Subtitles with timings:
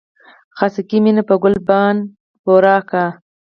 [0.57, 2.09] خاصګي مينه په ګل باندې
[2.45, 3.05] بورا کا